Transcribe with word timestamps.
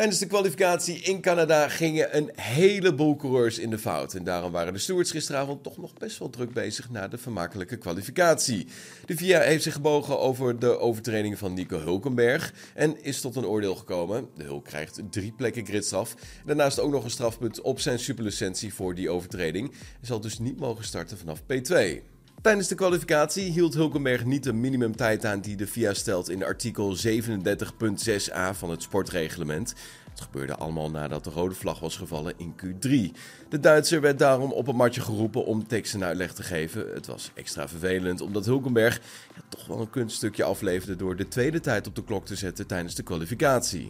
Tijdens 0.00 0.20
de 0.20 0.26
kwalificatie 0.26 1.00
in 1.00 1.20
Canada 1.20 1.68
gingen 1.68 2.16
een 2.16 2.30
heleboel 2.34 3.16
coureurs 3.16 3.58
in 3.58 3.70
de 3.70 3.78
fout. 3.78 4.14
En 4.14 4.24
daarom 4.24 4.52
waren 4.52 4.72
de 4.72 4.78
stewards 4.78 5.10
gisteravond 5.10 5.62
toch 5.62 5.76
nog 5.76 5.92
best 5.94 6.18
wel 6.18 6.30
druk 6.30 6.52
bezig 6.52 6.90
na 6.90 7.08
de 7.08 7.18
vermakelijke 7.18 7.76
kwalificatie. 7.76 8.66
De 9.06 9.16
VIA 9.16 9.40
heeft 9.40 9.62
zich 9.62 9.72
gebogen 9.72 10.18
over 10.18 10.58
de 10.58 10.78
overtreding 10.78 11.38
van 11.38 11.54
Nico 11.54 11.78
Hulkenberg 11.78 12.52
en 12.74 13.02
is 13.02 13.20
tot 13.20 13.36
een 13.36 13.46
oordeel 13.46 13.74
gekomen. 13.74 14.28
De 14.36 14.44
Hulk 14.44 14.64
krijgt 14.64 15.00
drie 15.10 15.32
plekken 15.32 15.66
gridstraf. 15.66 16.14
Daarnaast 16.44 16.80
ook 16.80 16.92
nog 16.92 17.04
een 17.04 17.10
strafpunt 17.10 17.60
op 17.60 17.80
zijn 17.80 17.98
superlicentie 17.98 18.74
voor 18.74 18.94
die 18.94 19.10
overtreding. 19.10 19.70
Hij 19.70 19.78
zal 20.00 20.20
dus 20.20 20.38
niet 20.38 20.60
mogen 20.60 20.84
starten 20.84 21.18
vanaf 21.18 21.42
P2. 21.42 22.02
Tijdens 22.42 22.68
de 22.68 22.74
kwalificatie 22.74 23.50
hield 23.50 23.74
Hulkenberg 23.74 24.24
niet 24.24 24.42
de 24.42 24.52
minimumtijd 24.52 25.24
aan 25.24 25.40
die 25.40 25.56
de 25.56 25.66
FIA 25.66 25.94
stelt 25.94 26.30
in 26.30 26.44
artikel 26.44 26.96
37.6a 27.06 28.50
van 28.52 28.70
het 28.70 28.82
sportreglement. 28.82 29.74
Het 30.10 30.20
gebeurde 30.20 30.54
allemaal 30.54 30.90
nadat 30.90 31.24
de 31.24 31.30
rode 31.30 31.54
vlag 31.54 31.80
was 31.80 31.96
gevallen 31.96 32.34
in 32.36 32.54
Q3. 32.64 33.18
De 33.48 33.60
Duitser 33.60 34.00
werd 34.00 34.18
daarom 34.18 34.52
op 34.52 34.68
een 34.68 34.76
matje 34.76 35.00
geroepen 35.00 35.44
om 35.44 35.66
tekst 35.66 35.94
en 35.94 36.04
uitleg 36.04 36.32
te 36.32 36.42
geven. 36.42 36.86
Het 36.94 37.06
was 37.06 37.30
extra 37.34 37.68
vervelend 37.68 38.20
omdat 38.20 38.44
Hulkenberg 38.44 39.00
toch 39.48 39.66
wel 39.66 39.80
een 39.80 39.90
kunststukje 39.90 40.44
afleverde 40.44 40.96
door 40.96 41.16
de 41.16 41.28
tweede 41.28 41.60
tijd 41.60 41.86
op 41.86 41.94
de 41.94 42.04
klok 42.04 42.26
te 42.26 42.36
zetten 42.36 42.66
tijdens 42.66 42.94
de 42.94 43.02
kwalificatie. 43.02 43.88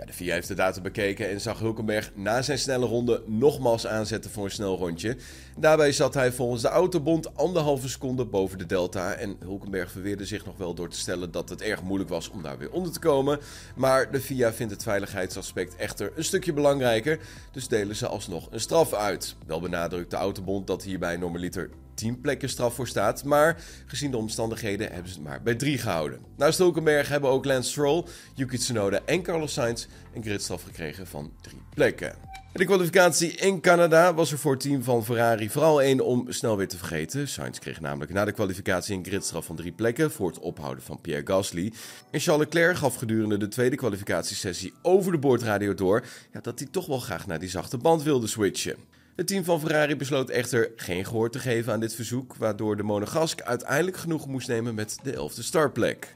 Ja, 0.00 0.06
de 0.06 0.12
VIA 0.12 0.34
heeft 0.34 0.48
de 0.48 0.54
data 0.54 0.80
bekeken 0.80 1.28
en 1.28 1.40
zag 1.40 1.58
Hulkenberg 1.58 2.10
na 2.14 2.42
zijn 2.42 2.58
snelle 2.58 2.86
ronde 2.86 3.22
nogmaals 3.26 3.86
aanzetten 3.86 4.30
voor 4.30 4.44
een 4.44 4.50
snel 4.50 4.76
rondje. 4.76 5.16
Daarbij 5.58 5.92
zat 5.92 6.14
hij 6.14 6.32
volgens 6.32 6.62
de 6.62 6.68
Autobond 6.68 7.36
anderhalve 7.36 7.88
seconde 7.88 8.24
boven 8.24 8.58
de 8.58 8.66
delta. 8.66 9.12
En 9.12 9.36
Hulkenberg 9.40 9.90
verweerde 9.90 10.24
zich 10.24 10.44
nog 10.44 10.56
wel 10.56 10.74
door 10.74 10.88
te 10.88 10.98
stellen 10.98 11.30
dat 11.30 11.48
het 11.48 11.62
erg 11.62 11.82
moeilijk 11.82 12.10
was 12.10 12.30
om 12.30 12.42
daar 12.42 12.58
weer 12.58 12.70
onder 12.70 12.92
te 12.92 12.98
komen. 12.98 13.40
Maar 13.76 14.10
de 14.10 14.20
VIA 14.20 14.52
vindt 14.52 14.72
het 14.72 14.82
veiligheidsaspect 14.82 15.76
echter 15.76 16.12
een 16.16 16.24
stukje 16.24 16.52
belangrijker, 16.52 17.18
dus 17.52 17.68
delen 17.68 17.96
ze 17.96 18.06
alsnog 18.06 18.48
een 18.50 18.60
straf 18.60 18.94
uit. 18.94 19.36
Wel 19.46 19.60
benadrukt 19.60 20.10
de 20.10 20.16
Autobond 20.16 20.66
dat 20.66 20.82
hierbij 20.82 21.16
normaliter 21.16 21.70
10 22.00 22.20
plekken 22.20 22.48
straf 22.48 22.74
voor 22.74 22.88
staat. 22.88 23.24
Maar 23.24 23.62
gezien 23.86 24.10
de 24.10 24.16
omstandigheden 24.16 24.92
hebben 24.92 25.08
ze 25.08 25.18
het 25.18 25.24
maar 25.24 25.42
bij 25.42 25.54
3 25.54 25.78
gehouden. 25.78 26.20
Naast 26.36 26.58
Hulkenberg 26.58 27.08
hebben 27.08 27.30
ook 27.30 27.44
Lance 27.44 27.70
Stroll, 27.70 28.04
Yuki 28.34 28.58
Tsunoda 28.58 29.00
en 29.04 29.22
Carlos 29.22 29.52
Sainz 29.52 29.86
een 30.14 30.22
gridstraf 30.22 30.62
gekregen 30.62 31.06
van 31.06 31.32
3 31.40 31.62
plekken. 31.74 32.14
De 32.52 32.64
kwalificatie 32.64 33.30
in 33.30 33.60
Canada 33.60 34.14
was 34.14 34.32
er 34.32 34.38
voor 34.38 34.52
het 34.52 34.60
team 34.60 34.82
van 34.82 35.04
Ferrari 35.04 35.50
vooral 35.50 35.82
één 35.82 36.00
om 36.00 36.32
snel 36.32 36.56
weer 36.56 36.68
te 36.68 36.76
vergeten. 36.76 37.28
Sainz 37.28 37.58
kreeg 37.58 37.80
namelijk 37.80 38.12
na 38.12 38.24
de 38.24 38.32
kwalificatie 38.32 38.96
een 38.96 39.04
gridstraf 39.04 39.44
van 39.46 39.56
drie 39.56 39.72
plekken 39.72 40.10
voor 40.10 40.28
het 40.28 40.38
ophouden 40.38 40.84
van 40.84 41.00
Pierre 41.00 41.26
Gasly. 41.26 41.72
En 42.10 42.20
Charles 42.20 42.44
Leclerc 42.44 42.76
gaf 42.76 42.94
gedurende 42.94 43.36
de 43.36 43.48
tweede 43.48 43.76
kwalificatiesessie 43.76 44.72
over 44.82 45.12
de 45.12 45.18
boordradio 45.18 45.74
door 45.74 46.04
dat 46.42 46.58
hij 46.58 46.68
toch 46.70 46.86
wel 46.86 46.98
graag 46.98 47.26
naar 47.26 47.38
die 47.38 47.48
zachte 47.48 47.76
band 47.76 48.02
wilde 48.02 48.26
switchen. 48.26 48.76
Het 49.20 49.28
team 49.28 49.44
van 49.44 49.60
Ferrari 49.60 49.96
besloot 49.96 50.30
echter 50.30 50.70
geen 50.76 51.04
gehoor 51.04 51.30
te 51.30 51.38
geven 51.38 51.72
aan 51.72 51.80
dit 51.80 51.94
verzoek, 51.94 52.34
waardoor 52.36 52.76
de 52.76 52.82
Monegask 52.82 53.40
uiteindelijk 53.40 53.96
genoeg 53.96 54.26
moest 54.26 54.48
nemen 54.48 54.74
met 54.74 54.98
de 55.02 55.12
11e 55.12 55.38
startplek. 55.38 56.14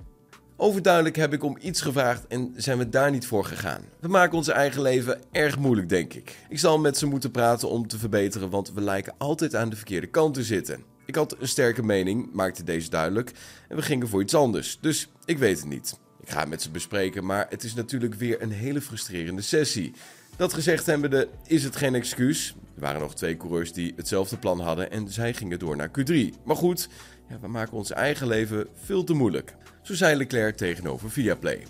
Overduidelijk 0.57 1.17
heb 1.17 1.33
ik 1.33 1.43
om 1.43 1.59
iets 1.61 1.81
gevraagd 1.81 2.27
en 2.27 2.55
zijn 2.57 2.79
we 2.79 2.89
daar 2.89 3.11
niet 3.11 3.27
voor 3.27 3.45
gegaan. 3.45 3.83
We 4.01 4.09
maken 4.09 4.37
ons 4.37 4.49
eigen 4.49 4.83
leven 4.83 5.21
erg 5.33 5.59
moeilijk, 5.59 5.89
denk 5.89 6.15
ik. 6.15 6.37
Ik 6.49 6.59
zal 6.59 6.79
met 6.79 6.99
ze 6.99 7.07
moeten 7.07 7.31
praten 7.31 7.69
om 7.69 7.87
te 7.87 7.99
verbeteren, 7.99 8.51
want 8.51 8.73
we 8.73 8.81
lijken 8.81 9.15
altijd 9.19 9.55
aan 9.55 9.69
de 9.69 9.77
verkeerde 9.77 10.07
kant 10.07 10.35
te 10.35 10.45
zitten. 10.45 10.85
Ik 11.05 11.15
had 11.15 11.37
een 11.41 11.49
sterke 11.49 11.83
mening, 11.83 12.33
maakte 12.33 12.65
deze 12.65 12.91
duidelijk, 12.91 13.33
en 13.69 13.77
we 13.77 13.83
gingen 13.83 14.09
voor 14.09 14.23
iets 14.23 14.35
anders, 14.35 14.79
dus 14.81 15.09
ik 15.25 15.39
weet 15.39 15.59
het 15.59 15.69
niet. 15.69 15.99
Ik 16.21 16.31
ga 16.31 16.41
het 16.41 16.49
met 16.49 16.63
ze 16.63 16.71
bespreken, 16.71 17.25
maar 17.25 17.47
het 17.49 17.65
is 17.65 17.75
natuurlijk 17.75 18.15
weer 18.15 18.43
een 18.43 18.53
hele 18.53 18.81
frustrerende 18.81 19.43
sessie. 19.43 19.93
Dat 20.37 20.55
gezegd 20.55 20.87
hebbende 20.87 21.29
is 21.47 21.65
het 21.65 21.77
geen 21.77 21.95
excuus. 21.95 22.55
Er 22.75 22.81
waren 22.81 23.01
nog 23.01 23.15
twee 23.15 23.37
coureurs 23.37 23.73
die 23.73 23.93
hetzelfde 23.97 24.37
plan 24.37 24.61
hadden 24.61 24.91
en 24.91 25.09
zij 25.09 25.35
gingen 25.35 25.59
door 25.59 25.77
naar 25.77 25.89
Q3. 25.89 26.15
Maar 26.45 26.57
goed, 26.57 26.89
ja, 27.29 27.39
we 27.41 27.49
maken 27.49 27.77
ons 27.77 27.91
eigen 27.91 28.27
leven 28.27 28.67
veel 28.75 29.05
te 29.05 29.15
moeilijk. 29.15 29.57
Zo 29.83 29.95
zei 29.95 30.17
Leclerc 30.17 30.57
tegenover 30.57 31.11
Viaplay. 31.11 31.63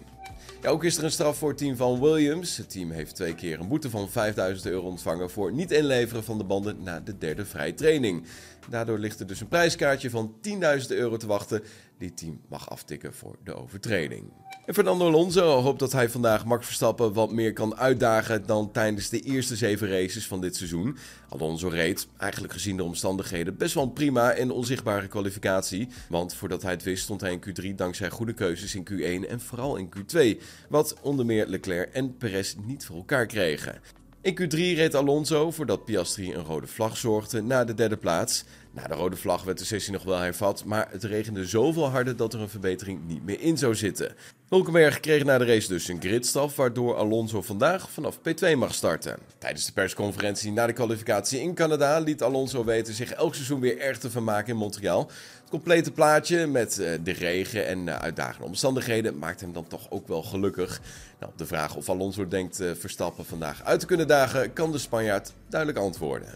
Ja, 0.62 0.70
ook 0.70 0.84
is 0.84 0.96
er 0.96 1.04
een 1.04 1.10
straf 1.10 1.38
voor 1.38 1.48
het 1.48 1.58
team 1.58 1.76
van 1.76 2.00
Williams. 2.00 2.56
Het 2.56 2.70
team 2.70 2.90
heeft 2.90 3.14
twee 3.14 3.34
keer 3.34 3.60
een 3.60 3.68
boete 3.68 3.90
van 3.90 4.10
5000 4.10 4.66
euro 4.66 4.86
ontvangen 4.86 5.30
voor 5.30 5.52
niet 5.52 5.70
inleveren 5.70 6.24
van 6.24 6.38
de 6.38 6.44
banden 6.44 6.82
na 6.82 7.00
de 7.00 7.18
derde 7.18 7.44
vrije 7.44 7.74
training. 7.74 8.26
Daardoor 8.70 8.98
ligt 8.98 9.20
er 9.20 9.26
dus 9.26 9.40
een 9.40 9.48
prijskaartje 9.48 10.10
van 10.10 10.34
10.000 10.80 10.86
euro 10.88 11.16
te 11.16 11.26
wachten 11.26 11.62
die 11.98 12.14
team 12.14 12.40
mag 12.48 12.70
aftikken 12.70 13.14
voor 13.14 13.36
de 13.44 13.54
overtreding. 13.54 14.32
En 14.66 14.74
Fernando 14.74 15.06
Alonso 15.06 15.60
hoopt 15.60 15.78
dat 15.78 15.92
hij 15.92 16.08
vandaag 16.08 16.44
Max 16.44 16.66
Verstappen 16.66 17.12
wat 17.12 17.32
meer 17.32 17.52
kan 17.52 17.76
uitdagen 17.76 18.46
dan 18.46 18.72
tijdens 18.72 19.08
de 19.08 19.20
eerste 19.20 19.56
zeven 19.56 19.88
races 19.88 20.26
van 20.26 20.40
dit 20.40 20.56
seizoen. 20.56 20.96
Alonso 21.28 21.68
reed, 21.68 22.06
eigenlijk 22.16 22.52
gezien 22.52 22.76
de 22.76 22.84
omstandigheden, 22.84 23.56
best 23.56 23.74
wel 23.74 23.82
een 23.82 23.92
prima 23.92 24.32
en 24.32 24.50
onzichtbare 24.50 25.08
kwalificatie. 25.08 25.88
Want 26.08 26.34
voordat 26.34 26.62
hij 26.62 26.70
het 26.70 26.82
wist 26.82 27.02
stond 27.02 27.20
hij 27.20 27.32
in 27.32 27.72
Q3 27.72 27.74
dankzij 27.74 28.10
goede 28.10 28.32
keuzes 28.32 28.74
in 28.74 28.88
Q1 28.90 29.28
en 29.28 29.40
vooral 29.40 29.76
in 29.76 29.88
Q2. 29.96 30.42
Wat 30.68 30.96
onder 31.00 31.26
meer 31.26 31.46
Leclerc 31.46 31.92
en 31.92 32.16
Perez 32.16 32.54
niet 32.64 32.86
voor 32.86 32.96
elkaar 32.96 33.26
kregen. 33.26 33.80
In 34.24 34.34
Q3 34.40 34.56
reed 34.56 34.94
Alonso 34.94 35.50
voordat 35.50 35.84
Piastri 35.84 36.34
een 36.34 36.44
rode 36.44 36.66
vlag 36.66 36.96
zorgde 36.96 37.42
na 37.42 37.64
de 37.64 37.74
derde 37.74 37.96
plaats. 37.96 38.44
Na 38.70 38.86
de 38.86 38.94
rode 38.94 39.16
vlag 39.16 39.42
werd 39.42 39.58
de 39.58 39.64
sessie 39.64 39.92
nog 39.92 40.02
wel 40.02 40.18
hervat, 40.18 40.64
maar 40.64 40.88
het 40.90 41.04
regende 41.04 41.46
zoveel 41.46 41.88
harder 41.88 42.16
dat 42.16 42.34
er 42.34 42.40
een 42.40 42.48
verbetering 42.48 43.00
niet 43.06 43.24
meer 43.24 43.40
in 43.40 43.58
zou 43.58 43.74
zitten. 43.74 44.14
Hulkenberg 44.54 45.00
kreeg 45.00 45.24
na 45.24 45.38
de 45.38 45.44
race 45.44 45.68
dus 45.68 45.88
een 45.88 46.00
gridstaf, 46.00 46.56
waardoor 46.56 46.96
Alonso 46.96 47.42
vandaag 47.42 47.90
vanaf 47.90 48.18
P2 48.18 48.56
mag 48.56 48.74
starten. 48.74 49.18
Tijdens 49.38 49.66
de 49.66 49.72
persconferentie 49.72 50.52
na 50.52 50.66
de 50.66 50.72
kwalificatie 50.72 51.40
in 51.40 51.54
Canada 51.54 51.98
liet 51.98 52.22
Alonso 52.22 52.64
weten 52.64 52.94
zich 52.94 53.12
elk 53.12 53.34
seizoen 53.34 53.60
weer 53.60 53.78
erg 53.78 53.98
te 53.98 54.10
vermaken 54.10 54.52
in 54.52 54.56
Montreal. 54.56 55.10
Het 55.40 55.50
complete 55.50 55.92
plaatje 55.92 56.46
met 56.46 56.78
eh, 56.78 56.90
de 57.02 57.12
regen 57.12 57.66
en 57.66 57.88
eh, 57.88 57.94
uitdagende 57.94 58.46
omstandigheden 58.46 59.18
maakt 59.18 59.40
hem 59.40 59.52
dan 59.52 59.66
toch 59.66 59.90
ook 59.90 60.08
wel 60.08 60.22
gelukkig. 60.22 60.80
Nou, 61.18 61.32
op 61.32 61.38
de 61.38 61.46
vraag 61.46 61.76
of 61.76 61.88
Alonso 61.88 62.28
denkt 62.28 62.60
eh, 62.60 62.70
Verstappen 62.78 63.24
vandaag 63.24 63.64
uit 63.64 63.80
te 63.80 63.86
kunnen 63.86 64.08
dagen, 64.08 64.52
kan 64.52 64.72
de 64.72 64.78
Spanjaard 64.78 65.32
duidelijk 65.48 65.80
antwoorden. 65.80 66.28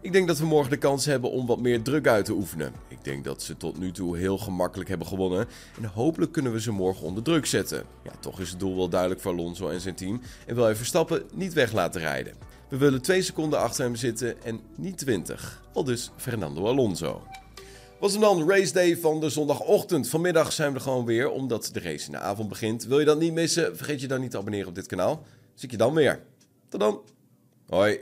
Ik 0.00 0.12
denk 0.12 0.26
dat 0.26 0.38
we 0.38 0.46
morgen 0.46 0.70
de 0.70 0.76
kans 0.76 1.04
hebben 1.04 1.30
om 1.30 1.46
wat 1.46 1.60
meer 1.60 1.82
druk 1.82 2.06
uit 2.06 2.24
te 2.24 2.32
oefenen. 2.32 2.72
Denk 3.06 3.24
dat 3.24 3.42
ze 3.42 3.56
tot 3.56 3.78
nu 3.78 3.92
toe 3.92 4.16
heel 4.16 4.38
gemakkelijk 4.38 4.88
hebben 4.88 5.06
gewonnen. 5.06 5.46
En 5.76 5.84
hopelijk 5.84 6.32
kunnen 6.32 6.52
we 6.52 6.60
ze 6.60 6.72
morgen 6.72 7.06
onder 7.06 7.22
druk 7.22 7.46
zetten. 7.46 7.84
Ja, 8.02 8.12
toch 8.20 8.40
is 8.40 8.50
het 8.50 8.60
doel 8.60 8.76
wel 8.76 8.88
duidelijk 8.88 9.20
voor 9.20 9.32
Alonso 9.32 9.68
en 9.68 9.80
zijn 9.80 9.94
team. 9.94 10.20
En 10.46 10.54
wil 10.54 10.64
hij 10.64 10.76
Verstappen 10.76 11.22
niet 11.34 11.52
weg 11.52 11.72
laten 11.72 12.00
rijden. 12.00 12.34
We 12.68 12.76
willen 12.76 13.02
twee 13.02 13.22
seconden 13.22 13.58
achter 13.58 13.84
hem 13.84 13.96
zitten 13.96 14.42
en 14.42 14.60
niet 14.76 14.98
20. 14.98 15.62
Al 15.72 15.84
dus 15.84 16.10
Fernando 16.16 16.66
Alonso. 16.66 17.22
Was 18.00 18.12
hem 18.12 18.20
dan 18.20 18.48
race 18.48 18.72
day 18.72 18.96
van 18.96 19.20
de 19.20 19.30
zondagochtend. 19.30 20.08
Vanmiddag 20.08 20.52
zijn 20.52 20.72
we 20.72 20.80
gewoon 20.80 21.04
weer, 21.04 21.30
omdat 21.30 21.70
de 21.72 21.80
race 21.80 22.06
in 22.06 22.12
de 22.12 22.18
avond 22.18 22.48
begint. 22.48 22.84
Wil 22.84 22.98
je 22.98 23.04
dat 23.04 23.18
niet 23.18 23.32
missen? 23.32 23.76
Vergeet 23.76 24.00
je 24.00 24.08
dan 24.08 24.20
niet 24.20 24.30
te 24.30 24.38
abonneren 24.38 24.68
op 24.68 24.74
dit 24.74 24.86
kanaal. 24.86 25.22
Zie 25.54 25.64
ik 25.64 25.70
je 25.70 25.76
dan 25.76 25.94
weer. 25.94 26.22
Tot 26.68 26.80
dan. 26.80 27.00
Hoi. 27.66 28.00